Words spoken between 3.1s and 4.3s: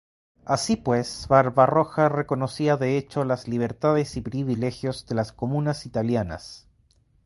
las libertades y